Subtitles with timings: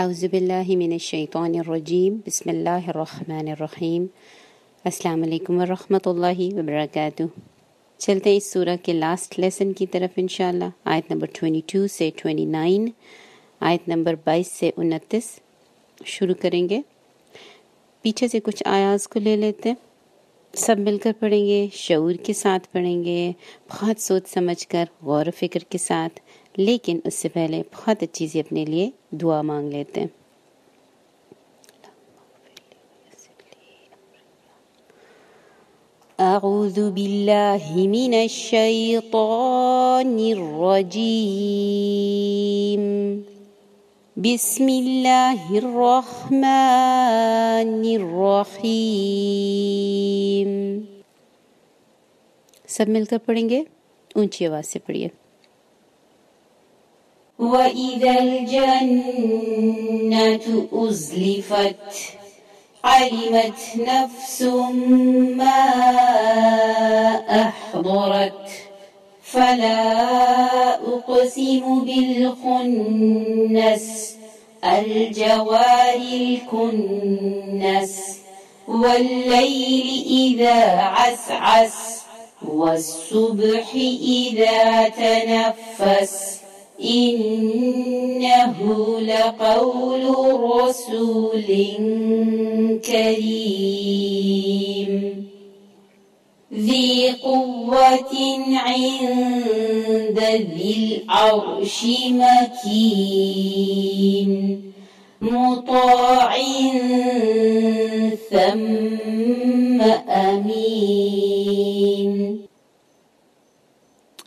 [0.00, 4.06] اعوذ باللہ من الشیطان الرجیم، بسم اللہ الرحمن الرحیم۔
[4.84, 7.22] السلام علیکم ورحمۃ اللہ وبرکاتہ۔
[7.98, 12.88] چلتے ہیں اس سورہ کے last lesson کی طرف انشاءاللہ، آیت نمبر 22 سے 29
[13.60, 15.40] آیت نمبر 22 سے 29
[16.04, 16.80] شروع کریں گے۔
[18.02, 19.76] پیچھے سے کچھ آیات کو لے لیتے ہیں۔
[20.54, 23.32] سب مل کر پڑھیں گے، شعور کے ساتھ پڑھیں گے،
[23.70, 26.20] بہت سوچ سمجھ کر، غور و فکر کے ساتھ۔
[26.66, 30.08] لیکن اس سے پہلے بہت اچھی سی اپنے لیے دعا مانگ لیتے ہیں۔
[36.18, 43.20] اعوذ باللہ من الشیطان الرجیم
[44.16, 50.48] بسم اللہ الرحمن الرحیم
[52.68, 53.62] سب مل کر پڑھیں گے؟
[54.14, 55.08] اونچی آواز سے پڑھیے۔
[57.40, 59.60] وإذا الجنة
[60.72, 61.76] أزلفت
[62.84, 64.42] علمت نفس
[65.36, 65.60] ما
[67.30, 68.48] أحضرت
[69.22, 73.06] فلا أقسم بالخنس
[74.64, 78.00] الجوار الكنس
[78.68, 82.02] والليل إذا عسعس
[82.48, 86.39] والصبح إذا تنفس
[86.84, 88.58] إنه
[89.00, 90.04] لقول
[90.40, 91.42] رسول
[92.84, 94.30] كريم.
[96.54, 98.14] ذي قوة
[98.52, 103.50] عند ذي العرش مكين.
[105.20, 106.36] مطاع
[108.30, 111.50] ثم أمين.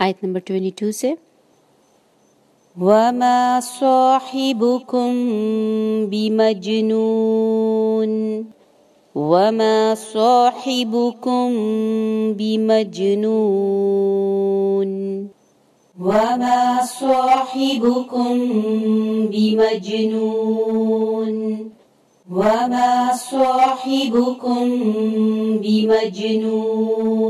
[0.00, 1.16] آية نمبر 22 say
[2.80, 5.10] وما صاحبكم
[6.10, 7.34] بمجنون
[9.14, 11.52] وما صاحبكم
[12.34, 13.64] بمجنون
[16.00, 18.38] وما صاحبكم
[19.30, 20.74] بمجنون
[22.30, 24.68] وما صاحبكم
[25.62, 27.24] بمجنون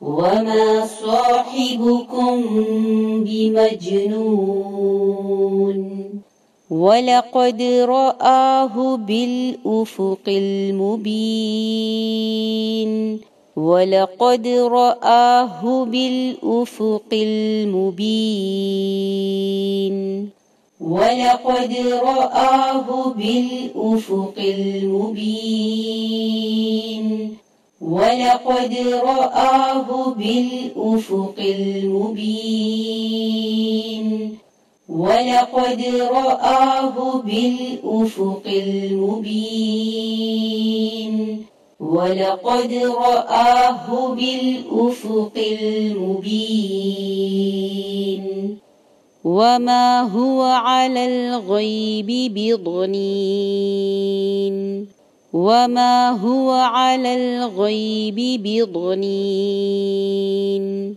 [0.00, 2.44] وما صاحبكم
[3.24, 4.60] بمجنون
[6.70, 11.30] ولقد رآه بالأفق المبين
[13.56, 18.30] ولقد رآه بالأفق المبين
[20.80, 26.00] ولقد رآه بالأفق المبين
[27.80, 32.80] ولقد رآه بالأفق المبين.
[34.88, 39.80] ولقد رآه بالأفق المبين.
[41.80, 47.00] ولقد رآه بالأفق المبين.
[49.24, 53.40] وما هو على الغيب بضنين.
[55.32, 60.92] وما هو على الغيب بضنين.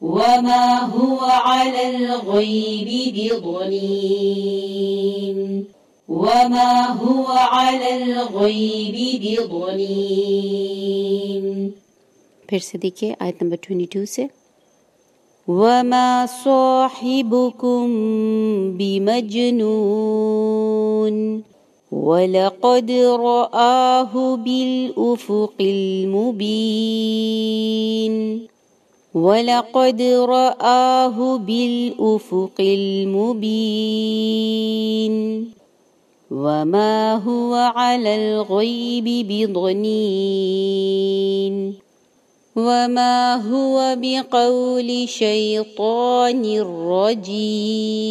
[0.00, 5.62] وما هو على الغيب بضنين.
[6.08, 11.68] وما هو على الغيب بضنين.
[12.46, 14.26] پھر سے دیکھیے آیت نمبر 22 سے۔
[15.48, 17.86] وما صاحبكم
[18.76, 21.40] بمجنون.
[21.92, 27.26] ولقد رآه بالأفق المبين
[29.14, 33.96] ولقد رآه بالأفق المبين
[36.30, 40.66] وما هو على الغيب بضنين
[42.56, 46.60] وما هو بقول شيطان
[46.90, 48.06] رجيم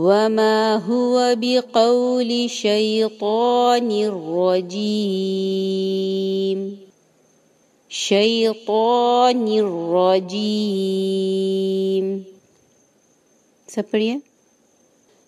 [0.00, 5.40] وما هو بقول شيطان الرجيم
[7.88, 10.86] شيطان الرجيم
[13.68, 14.20] سبريه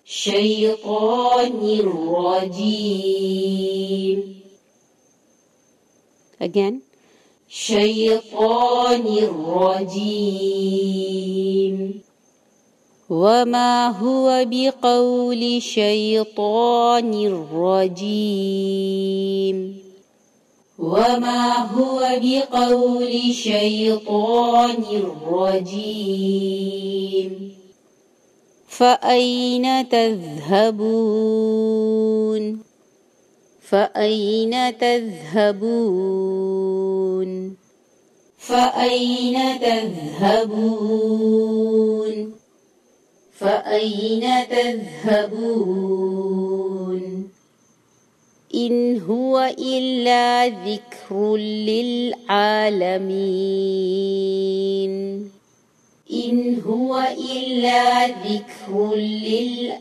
[0.04, 3.22] شيطان الرجيم
[6.42, 6.82] again.
[7.48, 10.62] شيطان الرجيم
[13.12, 17.12] وما هو بقول شيطان
[17.55, 19.56] رجيم
[20.79, 21.44] وما
[21.76, 24.85] هو بقول شيطان
[25.29, 27.32] رجيم
[28.69, 31.23] فأين تذهبون
[33.61, 36.23] فأين تذهبون
[38.38, 41.23] فأين تذهبون
[43.42, 45.62] فأين تذهبون؟
[48.54, 52.12] إن هو إلا ذكر للعالمين.
[56.12, 57.02] إن هو
[57.36, 59.72] إلا ذكر للعالمين.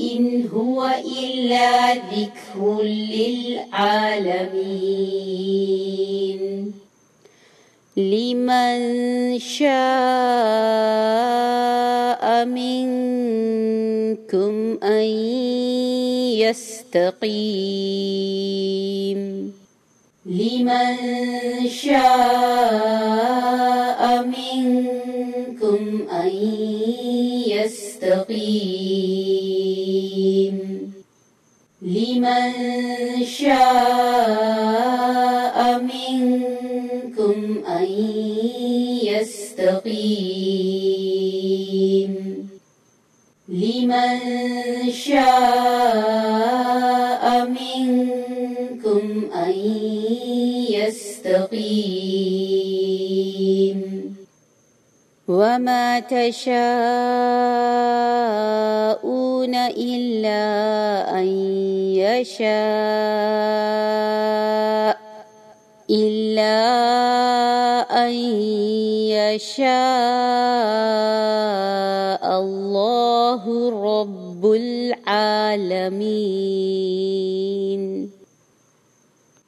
[0.00, 0.90] إن هو
[1.22, 3.64] إلا ذكر للعالمين.
[7.96, 9.64] لمن شاء
[12.44, 15.04] منكم أن
[16.42, 17.22] يستقيم.
[20.26, 20.96] لمن
[21.68, 22.00] شاء
[24.26, 26.30] منكم أن
[27.46, 28.14] يستقيم.
[31.82, 32.52] لمن
[33.24, 34.43] شاء
[39.04, 40.14] يستقيم.
[43.48, 44.18] لمن
[44.92, 45.24] شاء
[47.46, 49.54] منكم أن
[50.70, 52.24] يستقيم.
[55.28, 56.54] وما تشاءون
[59.54, 60.44] إلا
[61.18, 61.26] أن
[61.96, 63.54] يشاء
[65.90, 66.83] إلا
[68.08, 69.64] يشاء
[72.40, 76.04] الله رب العالمين.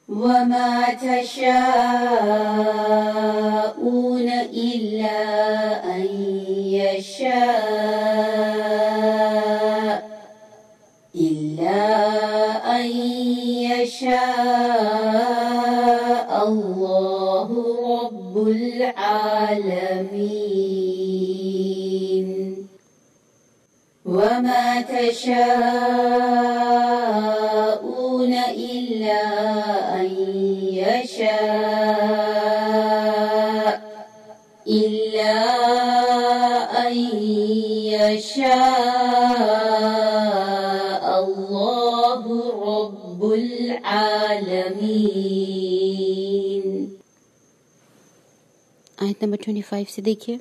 [0.09, 2.86] وما تشاءون
[19.51, 20.67] العالمين.
[24.05, 25.47] وما تشاءون
[28.33, 29.23] إلا
[29.95, 30.09] أن
[30.73, 32.27] يشاء
[34.67, 35.33] إلا
[36.87, 36.93] أن
[37.95, 38.67] يشاء
[41.23, 42.23] الله
[42.65, 44.17] رب العالمين.
[49.02, 50.38] आयत नंबर 25 से देखिए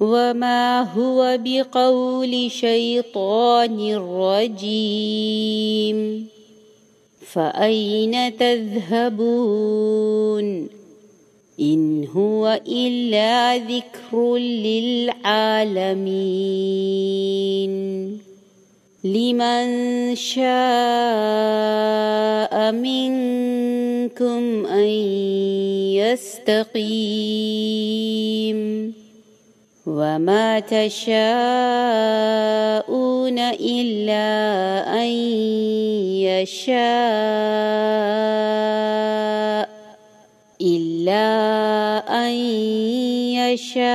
[0.00, 5.98] وما هو بقول شيطان رجيم
[7.32, 9.88] فأين تذهبون
[11.60, 14.36] إن هو إلا ذكر
[16.78, 18.18] للعالمين
[19.04, 19.66] لمن
[20.16, 20.48] شاء
[22.72, 23.51] منكم
[24.13, 24.87] منكم أن
[25.97, 26.93] يستقيم
[29.85, 31.19] وما تشاءون
[33.39, 34.23] إلا
[35.01, 35.07] أن
[36.29, 36.93] يشاء
[40.61, 41.27] إلا
[42.07, 42.31] أن
[43.33, 43.93] يشاء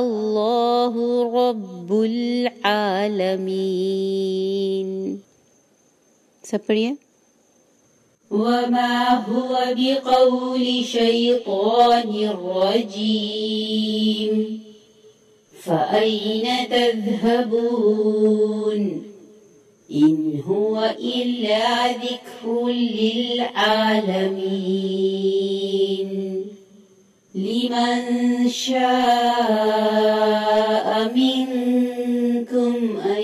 [0.00, 0.94] الله
[1.30, 3.62] رب العالمين.
[6.42, 7.11] سبريه
[8.32, 14.32] وما هو بقول شيطان رجيم
[15.62, 18.32] فأين تذهبون؟
[19.92, 24.02] إن هو إلا ذكر للعالمين.
[27.34, 28.00] لمن
[28.48, 28.82] شاء
[31.14, 33.22] منكم أن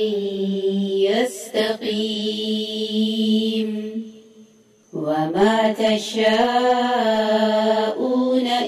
[0.99, 2.49] يستقيم.
[5.29, 6.39] وما تشاءون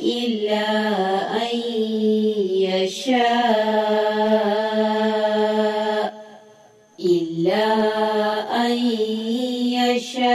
[0.03, 0.69] إلا
[1.43, 1.57] أن
[2.61, 3.31] يشاء
[7.01, 7.67] إلا
[8.67, 8.73] أن
[9.81, 10.35] يشاء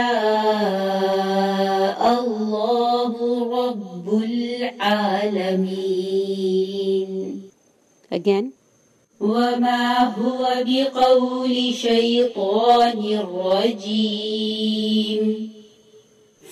[2.20, 3.12] الله
[3.58, 5.50] رب العالمين.
[8.10, 8.50] Again.
[9.20, 14.86] وما هو بقول شيطان رجيم.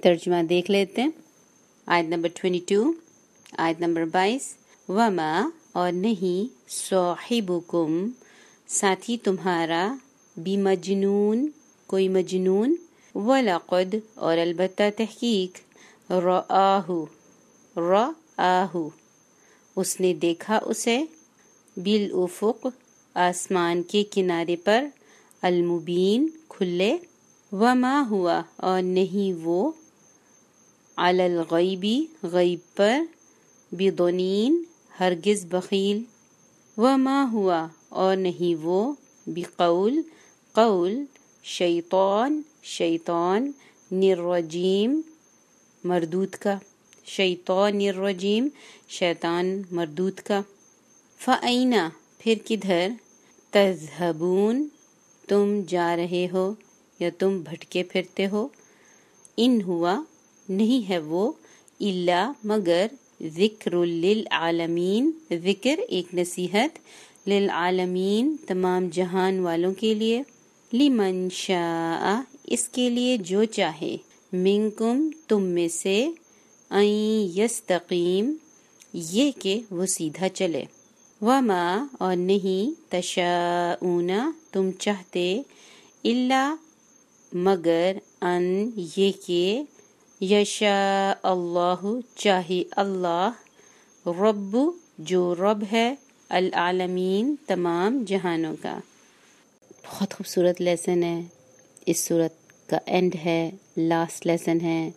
[0.00, 1.10] ترجمہ دیکھ لیتے ہیں۔
[1.86, 2.92] آیت نمبر 22
[3.52, 4.54] آیت نمبر 22
[4.88, 8.08] وما اور نہیں، صاحبکم،
[8.66, 9.94] ساتھی تمہارا
[10.36, 11.48] بمجنون
[11.86, 12.76] کوئی مجنون۔
[13.14, 15.58] ولقد اور البتہ تحقیق
[16.12, 17.06] رآه
[17.76, 18.88] رآه
[19.76, 21.04] اس نے دیکھا اسے
[21.76, 22.66] بالافق
[23.14, 24.84] آسمان کے کنارے پر۔
[25.48, 27.00] المبين کھلے.
[27.52, 29.70] وما هو اور نہیں وہ
[30.98, 33.00] على الغيب غیب پر
[33.72, 34.62] بضنين
[35.00, 36.02] ہرگز بخیل
[36.76, 37.50] وما هو
[37.88, 38.80] اور نہیں وہ
[39.26, 40.00] بقول
[40.52, 41.04] قول
[41.44, 43.50] شیطان شیطان
[43.92, 45.00] رجيم
[45.84, 46.58] مردود کا
[47.06, 48.48] شیطان الرجیم
[48.88, 50.40] شیطان مردود کا
[51.18, 51.88] فأين
[52.18, 52.88] پھر کدھر
[53.50, 54.66] تذهبون
[55.26, 56.54] تم جا رہے ہو
[57.00, 58.48] یا تم بھٹکے پھرتے ہو؟
[59.36, 60.02] إن هو
[60.48, 61.32] نہیں ہے وہ
[61.80, 62.86] إلا مگر
[63.22, 66.78] ذکر للعالمین۔ ذکر ایک نصیحت
[67.28, 70.22] للعالمین تمام جہان والوں کے لیے۔
[70.72, 73.96] لمن شاء اس کے لیے جو چاہے۔
[74.32, 76.08] منکم تم میں سے
[77.36, 78.34] یستقیم،
[78.92, 80.64] یہ کہ وہ سیدھا چلے۔
[81.22, 85.42] وما اور نہیں تشاؤون تم چاہتے
[86.04, 86.54] إلا
[87.32, 89.62] مگر ان یہ کہ
[90.20, 91.86] يشاء الله
[92.16, 93.30] چاہے اللہ،
[94.06, 94.56] رب
[94.98, 95.94] جو رب ہے،
[96.28, 98.78] العالمین تمام جہانوں کا۔
[99.86, 101.22] بہت خوبصورت lesson ہے
[101.86, 104.90] اس سورت کا end ہے last lesson ہے.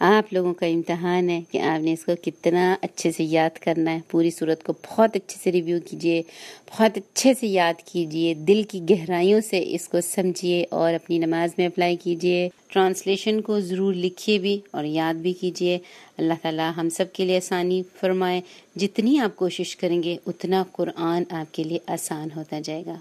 [0.00, 3.92] آپ لوگوں کا امتحان ہے کہ آپ نے اس کو کتنا اچھے سے یاد کرنا
[3.92, 3.98] ہے.
[4.10, 6.22] پوری سورت کو بہت اچھے سے review کیجیے،
[6.70, 8.34] بہت اچھے سے یاد کیجیے.
[8.34, 12.48] دل کی گہرائیوں سے اس کو سمجھیے اور اپنی نماز میں apply کیجیے.
[12.68, 15.78] translation کو ضرور لکھیے بھی اور یاد بھی کیجیے.
[16.18, 18.40] اللہ تعالی ہم سب کے لیے آسانی فرمائے.
[18.76, 22.96] جتنی آپ کوشش کریں گے، اتنا قرآن آپ کے لیے آسان ہوتا جائے گا.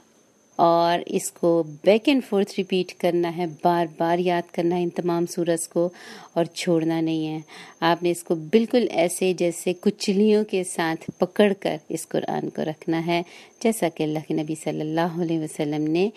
[0.55, 4.89] اور اس کو back and forth repeat کرنا ہے، بار بار یاد کرنا ہے ان
[4.89, 5.89] تمام سور کو
[6.33, 7.39] اور چھوڑنا نہیں ہے۔
[7.79, 12.61] آپ نے اس کو بالکل ایسے جیسے کچلیوں کے ساتھ پکڑ کر اس قرآن کو
[12.61, 13.21] رکھنا ہے،
[13.63, 16.09] جیسا کہ اللہ کے نبی صلی اللہ علیہ وسلم نے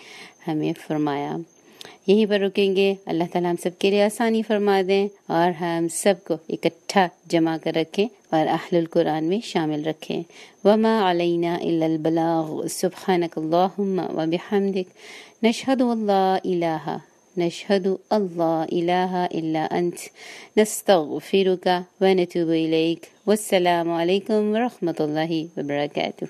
[0.49, 1.37] ہمیں فرمایا۔
[2.07, 5.87] یہیں پر رکیں گے۔ اللہ تعالیٰ ہم سب کے لیے آسانی فرما دیں اور ہم
[5.93, 10.23] سب کو اکٹھا جمع کر رکھیں اور اہل القرآن میں شامل رکھیں۔
[10.64, 16.97] وما علینہ البلاغ سبحانک اللہم و بحمدک نشہد اللہ الہ
[17.37, 21.69] نشہد اللہ الہ الا انت نستغفرک
[22.00, 26.25] و نتوب الیک والسلام علیکم ورحمۃ اللہ وبرکاتہ